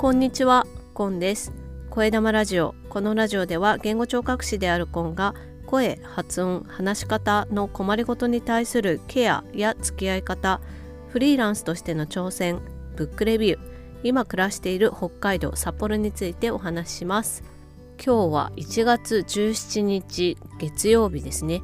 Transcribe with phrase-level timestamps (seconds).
[0.00, 1.52] こんにちは、コンです。
[1.90, 2.74] 声玉ラジオ。
[2.88, 5.34] このラジオでは言語聴覚士であるコンが
[5.66, 10.62] 声、発音、話し方の困りごとに対するケアや付き合い方
[11.10, 12.62] フリーランスとしての挑戦
[12.96, 13.60] ブックレビュー
[14.02, 17.44] 今暮らしている北海道札幌についてお話しします。
[18.02, 21.60] 今日は1月17日月曜日ですね。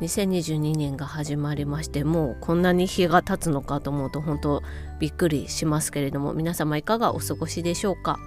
[0.00, 4.62] 2022年が始まりましてもうこんなに日が経つのかと思うと本当
[4.98, 8.18] びっくりしますけれども皆様いかがお過ごしでしょうか？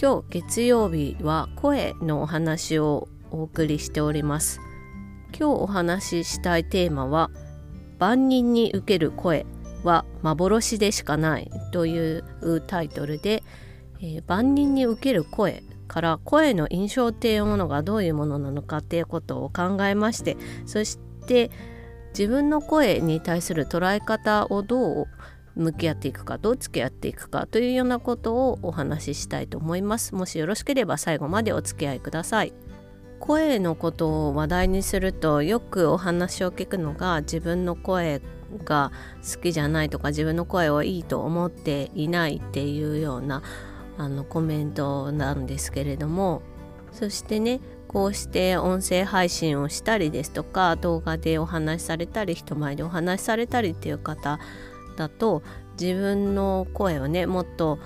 [0.00, 4.60] 今日月曜日は声のお話をお送りしております。
[5.38, 7.30] 今日お話ししたいテーマは
[8.00, 9.46] 万人に受ける声
[9.84, 12.24] は幻でしかないという
[12.66, 13.44] タイトルで、
[14.00, 21.50] えー、万人に受ける声から声の印象っていうものがどういうものなのかっていうことを考えましてそして
[22.16, 25.06] 自分の声に対する捉え方をどう
[25.56, 30.14] 向き合っていくかどう付き合っていくかというようなことをお話ししたいと思います。
[30.14, 32.52] もしよろしければ最後までお付き合いください。
[33.18, 38.22] 声のことを話題にするとよくお話を聞くのが自分の声
[38.64, 43.42] が好きじゃないとか自分の声をいいと思っていないっていうような
[44.00, 46.40] あのコメントなんですけれども
[46.90, 54.38] そしてねこうして音声配信をしたりですとか動画でお話しされたり人前でお話しされたりっていう方
[54.96, 55.42] だと
[55.78, 57.78] 自分の声をねもっと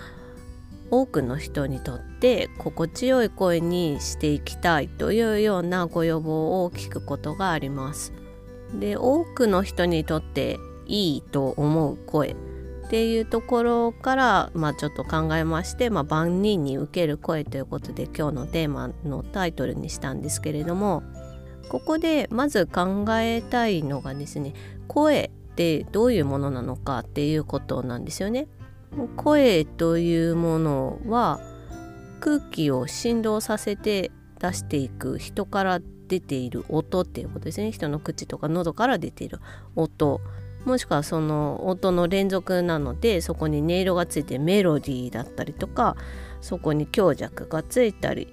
[0.88, 8.12] 多くの人にとって心地よい声にしていきたいというようなご要望を聞くことがあります。
[8.72, 12.36] で多くの人にとっていいと思う声
[12.84, 21.02] っていうところから、まあ、ちょっと考えまして、まあ、万人に受ける声ということで今日のテーマのタイトルにしたんですけれども
[21.68, 24.52] ここでまず考えたいのがですね
[24.86, 28.48] 声ってどういうものなのかっていうことなんですよね。
[29.16, 31.40] 声というものは
[32.20, 39.40] 空気を振動させて出していく人から出ている音っていうことですね人の口とか喉から出ている
[39.74, 40.20] 音
[40.64, 45.97] もしくはその音の連続なのでそこに音色がついてメロディーだったりとか
[46.41, 48.29] そこに強弱がついたり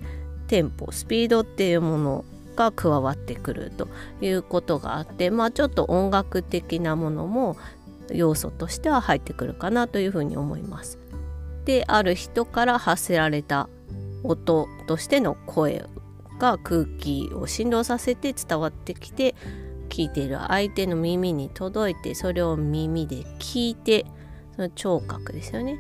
[0.48, 2.26] テンポスピードっていうもの
[2.56, 3.88] が加わってくると
[4.22, 7.58] いうことがあってまあちょっと音楽的なものも
[8.12, 11.00] 要素としては入ってくるかなというふうに思います。
[11.66, 13.70] である人から発せられた
[14.24, 15.86] 音としての声
[16.40, 19.36] が空気を振動させて伝わってきて
[19.92, 24.06] 聞いている相手の耳に届いてそれを耳で聞いて
[24.56, 25.78] その聴覚ですよね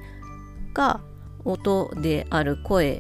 [0.74, 1.02] が
[1.46, 3.00] 音である声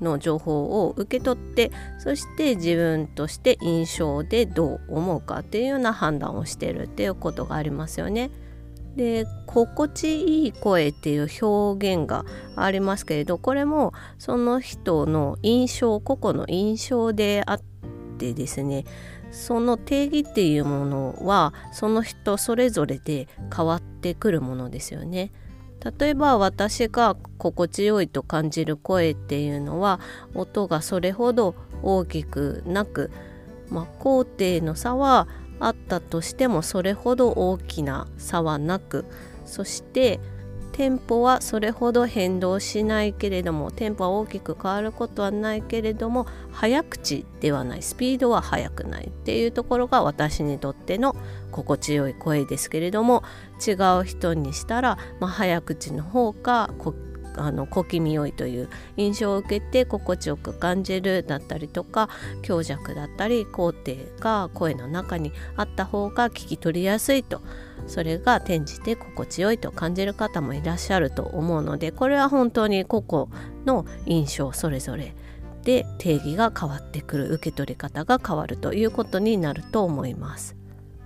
[0.00, 8.30] の情報を受け取ってそして自分として印象でどう思うかっていうような判断をしてるっていうことがありますよね。
[8.96, 12.24] で心地いい声っていう表現が
[12.56, 17.60] ありますけれどこれもその人の印象個々の印象であっ
[18.18, 18.84] てですね
[19.30, 25.32] その定義っていうものはその人それぞれで変わってくるものですよね。
[25.98, 30.00] 例えば私が心地よいと感じる声っていうのは
[30.34, 33.10] 音がそれほど大きくなく、
[33.68, 35.28] まあ、高低の差は
[35.60, 39.04] あったとしてもそれほど大きな差はなく
[39.44, 40.18] そして
[40.76, 47.82] テンポはそれほど変動しないけれどもテンポは大きく変わることはないけれども早口ではない。
[47.82, 51.16] スピードは速くないっていうところが私にとっての
[51.50, 53.22] 心地よい声ですけれども
[53.66, 56.68] 違う人にしたら、まあ、早口の方が
[57.36, 62.10] あの小気味良いという印象を受けて心地よく感じるだったりとか
[62.42, 67.40] 強弱だったり高低が声の中にあった方が聞き取りやすいと。
[67.86, 73.28] それが転じて心地よいと感じる方もいらっしゃると思うのでこれは本当に個々
[73.64, 75.14] の印象それぞれ
[75.62, 80.56] で定義が変わってくる受け取り方が変わるということになると思います。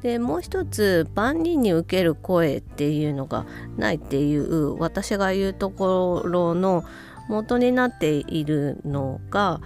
[0.02, 6.84] でもう一つ万人に受ける声っていうのがないっていう私が言うところの
[7.28, 9.60] 元になっているのが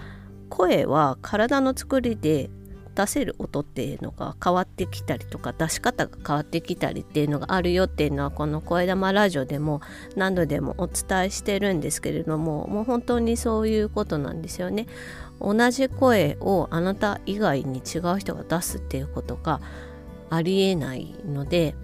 [0.48, 2.50] 声は体の作りで
[2.94, 9.80] 出せる音っていうのが変わってきたりとか出し方が変わってきたりっていうのがあるよっていうのはこの「声玉ラジオ」でも
[10.16, 14.86] 何度でもお伝えしてるんですけれどももう本当にそういうことなんですよね。
[15.40, 19.60] 同じ声をあなた以外に違う人が出すっていうことが
[20.30, 21.74] ありえないので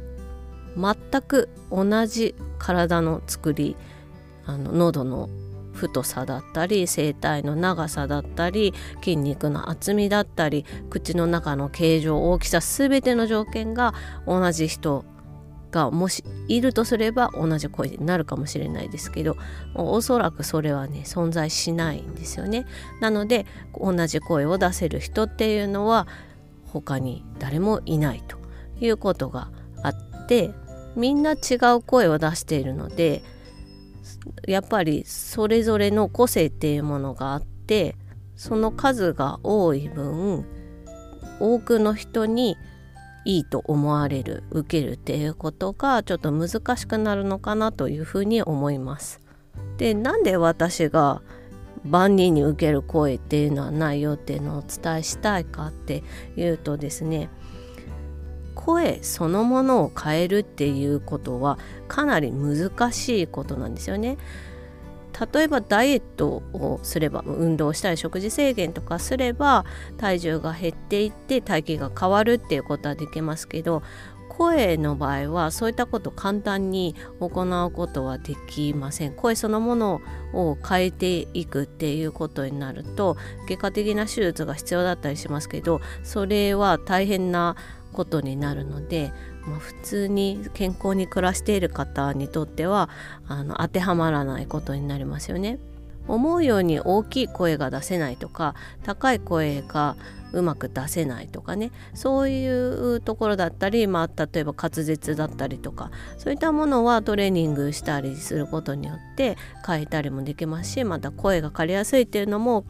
[0.77, 3.77] 全く同じ体の作り
[4.47, 5.29] あの喉の
[5.89, 13.95] 太さだったり声帯の長さだったり筋肉の厚みだったり口の中の形状大きさ全ての条件が
[14.27, 15.05] 同じ人
[15.71, 19.37] がもしいるとすれば同じ声になるかもしれないですけど
[19.75, 22.67] おそらくそれはね存在しないんですよね。
[23.01, 23.47] なので
[23.79, 26.07] 同じ声を出せる人っていうのは
[26.67, 28.37] 他に誰もいないと
[28.81, 29.51] いうことが
[29.83, 30.51] あって
[30.97, 33.23] みんな違う声を出しているので
[34.47, 37.97] やっぱりそれぞれの個性っていうものがあって
[38.37, 40.47] その数が多い分
[41.41, 42.57] 多くの人に
[43.25, 49.21] いいと思われる受けるっていうことがちょっと難しくなるのかなというふうに思います。
[49.77, 51.23] でなんで私が
[51.85, 56.03] 万人に受ける声っていうのはないよっていうのをお伝えしたいかって
[56.37, 57.31] いうとですね
[58.65, 61.59] 声そのものを変えるっていうことは
[61.89, 64.19] かなり難しいことなんですよね。
[65.35, 69.67] 例えばダイエットをすれば運動したり食事制限とかすれば
[69.99, 73.83] 体重が減っていって体型が変わるっていうことはできますけど
[74.41, 80.01] 声の場合はそういったこと簡単に行うことはできません声そのもの
[80.33, 87.55] を変えていくっていうことになると外科的な手術が必要だったりしますけどそれは大変な
[87.93, 92.89] ことになるので、まあ、普通に健康に暮らしている方にとっては
[93.29, 95.59] あの当てはまらないことになりますよね。
[96.09, 98.55] 思うように大きい声が出せないとか
[98.85, 99.97] 高い声が
[100.33, 109.37] うまく出せないとかねそういうところだったり、まあ、例えば滑舌だったりとかそういったものはトレーニングしたりすることによって
[109.67, 112.65] 変えたりもできますしまた声が枯れやすいっていうのも、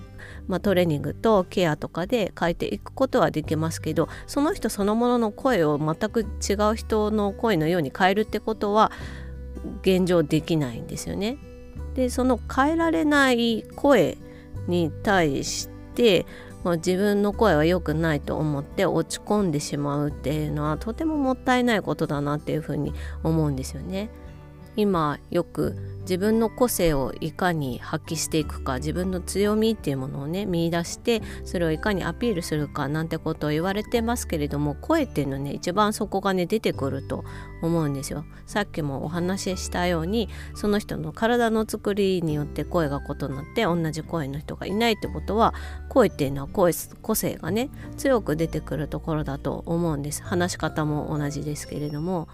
[0.47, 8.93] まあ、トレーニングとケアとかで変えていくことはできますけどその人そのものの声を全く違う人の声のように変えるってことは
[9.83, 11.37] 現状できないんですよね。
[11.95, 14.17] でその変えられない声
[14.69, 16.25] に対して
[16.65, 22.93] もう、自分の声は良くないと思って落ち込んでしまうっていうのはとてももったいないことだなっていうふうに
[23.23, 24.11] 思うんですよね。
[24.81, 37.25] 今よく自分の個性をいかに発揮していくか自分の強みっていうものをね見出してそれをいかにアピールするかなんてことを言われてますけれども声っていうのね一番そこがね出てくると
[37.63, 38.25] 思うんですよ。
[38.47, 45.55] さっきもお話ししたようにその人の体の作りによって声が異なって同じ声の人がいないってことは
[45.89, 46.73] 声っていうのは声
[47.03, 50.23] 個性がね強く出てくるところだと思うんです。
[50.23, 52.27] 話し方も同じですけれども。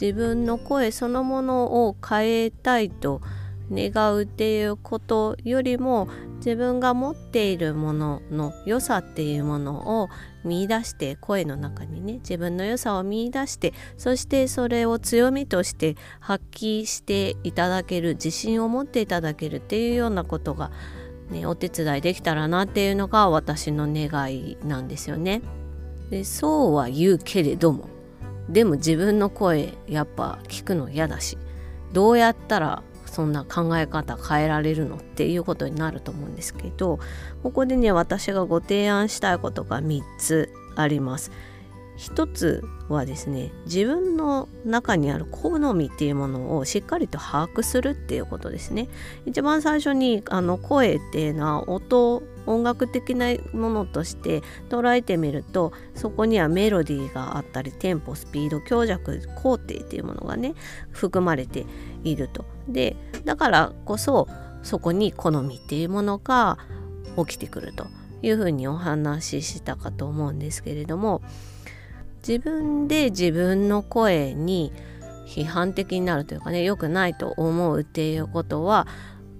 [0.00, 3.20] 自分の声そのものを変えたいと
[3.70, 10.08] 願うっていうことよりも自分が持っているものの良さっていうものを
[10.44, 20.70] 見出して声の中にね自分の良さを見出してそしてそれを強みとして発揮していただける自信を持っていただけるっていうようなことが、
[21.30, 25.42] ね、お手伝いできたらなっていうのが私の願いなんですよね。
[26.08, 27.97] でそうは言うけれども
[28.48, 31.38] でも自分の声やっぱ聞くの嫌だし
[31.92, 36.98] どうやったらそんな考え方変えられるのっていうことになると思うんですけど
[37.42, 41.32] ここでね私がご提案したいことが3つあります。
[41.96, 48.88] 一つはですね自分の中にある好みっていうものをしっかりと把握するっていうことですね
[49.26, 60.54] 一番最初にあの声っていうのは音音楽的なものとして捉えてみるとそこにはメロディーがあったりテンポスピード強弱工程っていうものがね
[60.90, 61.66] 含まれて
[62.04, 62.44] いると。
[62.68, 64.28] でだからこそ
[64.62, 66.58] そこに好みっていうものが
[67.16, 67.86] 起きてくると
[68.22, 71.22] いうふうにお話ししたかと思うんですけれども
[72.26, 74.72] 自分で自分の声に
[75.26, 78.86] 批判的になるというかね良くないと思うっていうことは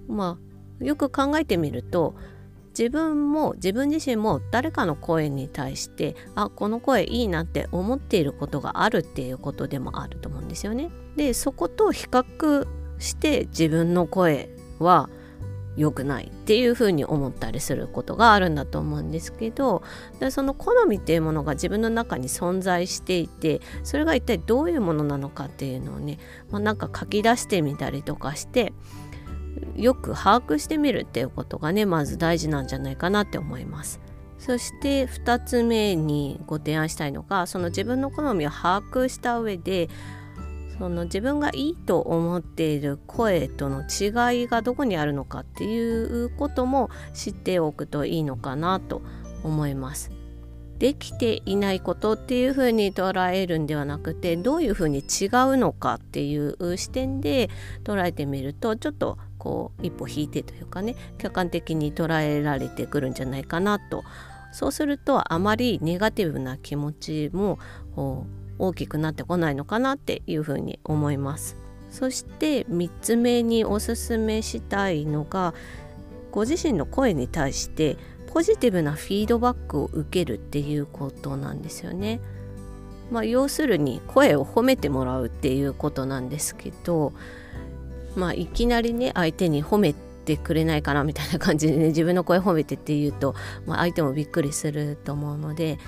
[0.06, 0.38] ま
[0.80, 2.14] あよく考えてみると
[2.78, 10.90] 自分も自分自身も誰かの声に対してあこの声いいなって思っていることがあるっていうことでもあると思うんですよね。
[11.16, 12.68] でそこと比較
[13.00, 15.10] して自分の声は
[15.76, 19.82] 良くないっていうふうに思ったりすることがあるんだと思うんですけど
[20.18, 26.18] でその好みっていうものが自分の中に存在していてそれが一体どういうものなのかっていうのをね、
[26.50, 28.72] まあ、なんか書き出してみたりとかして
[29.78, 34.00] よく把握してみるっていうことがねまず大事なんじゃないかなって思います。
[34.38, 39.88] そして2つ目にご提案したいのがその自分の好みを把握した上で
[40.78, 49.02] その自分がいいと思っている声との違いがどこにあるのかっていうことも知っておくといいのかなと
[49.42, 50.12] 思います。
[50.78, 57.50] できていないことっていうふうに捉えるんではなくてどういうふうに違うのかっていう視点で
[57.82, 64.04] 捉えてみるとちょっとこう一歩引いてというかね客観的に捉えられてくるんじゃないかなと
[64.52, 67.58] そうするとあまりネガティブな気持ちも
[68.58, 71.56] 大きくなってこないのかなっていうふうに思います
[71.90, 75.54] そして3つ目におすすめしたいのが
[76.30, 77.96] ご自身の声に対して
[78.32, 82.20] ポジティブなフィードバックを受けるっていうことなんですよね。
[83.10, 87.14] まあ、要するに声を褒めてもらうっていうことなんですけど、
[88.16, 93.34] まあ、いきなりね相手に褒めてくれないかなみたいな感じでね 自分の声褒めてって言うと、
[93.66, 95.78] まあ、相手もびっくりすると思うので、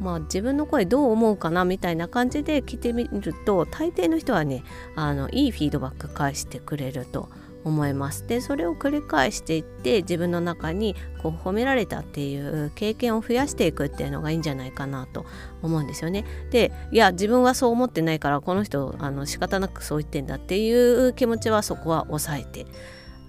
[0.00, 4.64] まあ、自分の声どう思うかなみたいな感じで聞いてみると大抵の人はね
[4.96, 7.28] あのいいフィードバック返してくれると
[7.64, 8.26] 思います。
[8.26, 15.24] でそれを繰り返していって自分の中にこう褒められたっていう経験を増やしていくっていうのがいいんじゃないかなと
[15.62, 16.24] 思うんですよね。
[16.50, 22.66] でいや自分はそう思ってないからこの人あの仕方なくそう言ってんだっていう気持ちはそこは抑えて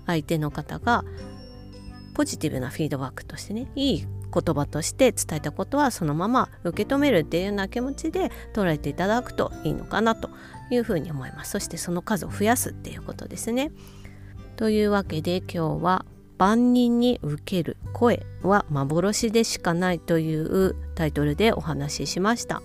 [0.05, 1.03] 相手の方が
[2.13, 10.29] ポジティブなフィードバックとしてねいい言葉として伝えたことはそのまま受け止めるっていうような気持ちで捉えていただくといいのかなと
[10.71, 11.51] いうふうに思います。
[11.51, 13.71] そしてその数を増やすっていうことですね。
[14.55, 16.05] というわけで今日は
[16.37, 22.61] 万人に受ける声は幻でしかないというタイトルでお話ししました。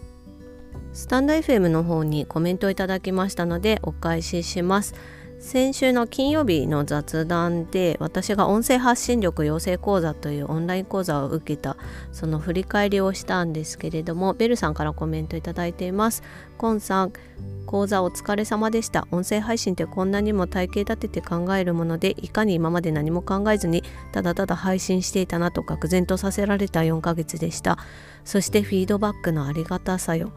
[0.92, 4.95] スタンド FM の方にコメントいただきましたのでお返しします。
[5.40, 11.76] 先週の金曜日の雑談で私が音声発信力養成講座というオンライン講座を受けた
[12.11, 16.23] その振り返りをしたんですけれどもベルさんからコメントいただいています。
[16.59, 17.12] コンさん
[17.66, 19.07] 講座お疲れ様でした。
[19.12, 27.78] 音声配信ってこんなにも体系立てて考えるものでいかに今まで何も考えずにただただ配信していたなと愕然とさせられた4ヶ月でした。
[28.25, 30.33] そしてフィードバックのありがたさよ。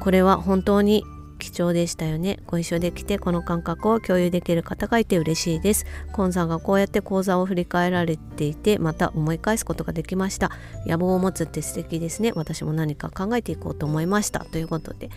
[0.00, 1.02] これは本当に
[1.42, 2.38] 貴重でしたよね。
[2.46, 5.86] ご一緒できてこの感覚を共有できる方がいて嬉しいです。
[6.12, 10.52] コンさんがこうやって講座を振り返られていてまた思い返すことができました。
[10.86, 12.30] 野望を持つって素敵ですね。
[12.36, 14.44] 私も何か考えていこうと思いました。
[14.44, 15.10] ということで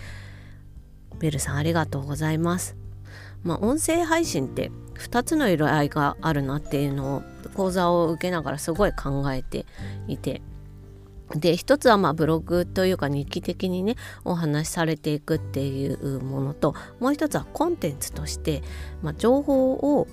[1.20, 2.76] ベルさんありがとうございます。
[3.44, 9.68] まあ、音声配信って2つの色合いがあるなっていうのを講座を受けながらすごい考えて
[10.08, 10.42] いて
[11.36, 18.64] で一つはまあブログというか日記的にねお話しされていくっていうものともう一つはコンテンツとして、
[19.02, 20.08] まあ、情報を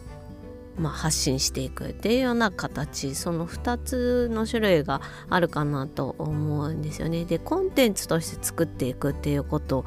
[0.78, 7.26] まあ、発信していくっていうような形その2つの種類があるかなと思うんですよね。
[7.26, 9.84] でコンテンツとして作っていくっていうこと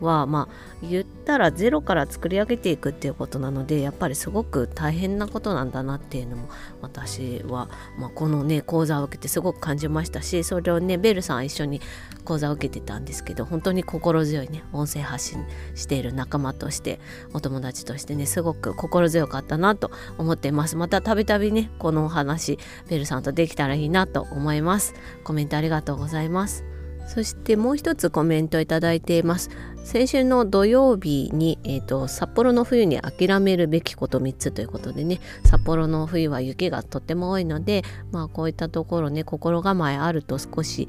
[0.00, 6.48] はまあ言ったらゼロから作り上げていくっていうことなのでやっぱりすごく大変なことなんだなっていうのも
[6.82, 11.80] 私は、まあ、このね講座を受けてすごく感じましたしそれをねベルさん一緒に
[12.24, 17.00] 講座を受けてたんですけど本当に心強いね音声発信している仲間として
[17.32, 20.76] お友達としてねすごく心強かったなと思っています。
[20.76, 22.58] またたびたびねこのお話
[22.88, 24.94] ベルさんとできたらいいなと思います。
[25.22, 26.73] コメントありがとうございます。
[27.06, 29.50] そしてもう一つコメントいただいています。
[29.84, 40.88] 先週の土曜日に、えーと、札幌の冬に諦めるべきこと3つということでね札幌の冬は雪がとっても多いので、まあ、こういったところね心構えあると少し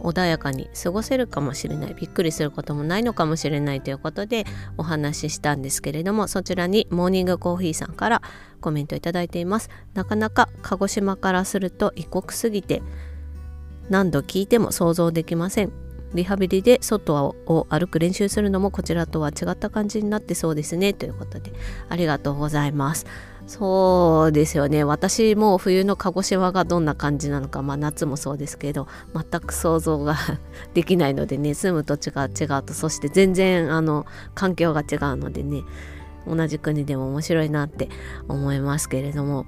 [0.00, 1.94] 穏やかに過ごせるかもしれない。
[1.94, 4.44] びっくりすることもないのかもしれないということで
[4.76, 8.22] お話ししたんですけれどもそちらにモーニングコーヒーさんから
[8.60, 9.70] コメントいただいています。
[9.94, 12.82] なかなか鹿児島からすると異国すぎて
[13.88, 15.72] 何度聞いても想像できません。
[16.14, 20.92] リハビリで外を歩く練習するのもこちらとは違った感じになってそうですね。
[20.92, 21.52] ということで
[21.88, 23.06] ありがとうございます。
[23.46, 24.84] そうですよね。
[24.84, 30.16] 私も冬の鹿児島がどんな感じなのか、まあ、夏もそうですけど全く想像が
[30.74, 35.62] できないのでね住む土地が違うとそして全然あの環境が違うのでね
[36.26, 37.88] 同じ国でも面白いなって
[38.28, 39.46] 思いますけれども。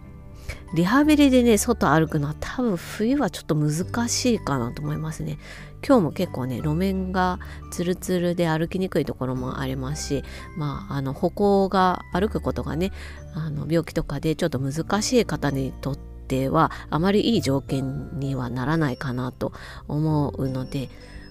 [0.74, 5.38] リハビリでね外歩くのは多分冬はちょっと難しいかなと思いますね。
[5.86, 7.38] 今日も結構ね路面が
[7.70, 10.24] ツルツルで歩きにくいところもありますし
[10.56, 12.90] まああの歩行が歩くことがね
[13.34, 19.52] あの病気とかでちょっと難しい方にとってはあまりいい条件にはならないかなと
[19.86, 20.88] 思うので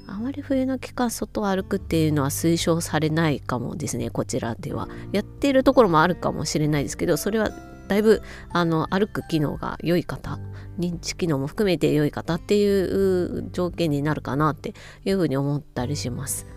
[0.07, 4.87] あまり冬の期間外を歩くっていうのは推奨されないかもですねこちらでは。
[5.11, 7.51] やっているところもあるかもしれないですけどそれは
[7.87, 8.21] だいぶ
[8.51, 10.39] あの歩く機能が良い方
[10.79, 14.73] 認知機能も含めて良い方っていう条件になるかなって
[15.05, 16.52] いうふうに思ったりします。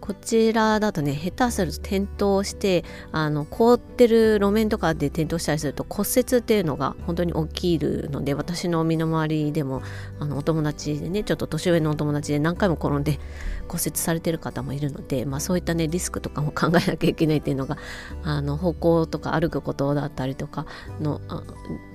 [0.00, 9.82] こちらだとね下手すると転倒してあの凍ってる路面とかで転倒したりすると骨折っていうのが本当に起きるので私の身の回りでも
[10.18, 13.18] あのお友達でねちょっと年上のお友達で何回も転んで
[13.68, 17.78] 骨折されてる方もいるので、まあ、そういったねリスクとかも考えなきゃいけないっていうのが
[18.24, 20.66] あの歩行とか歩くことだったりとか
[21.00, 21.20] の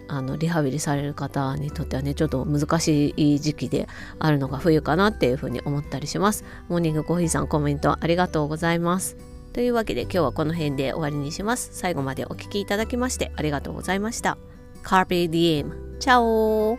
[0.08, 3.88] あのリハビリされる方にとってはねちょっと難しい時期で
[4.20, 6.44] あるのが冬かなっていうふうに思ったりします。
[6.70, 9.18] モーニングコーヒーさんコメントありがとうございます。
[9.54, 11.70] というわけで今日はこの辺で終わりにします。
[11.72, 14.38] 最後までお聴きいただきましてありがとうございました。
[14.84, 16.78] Carpe Diem チャオ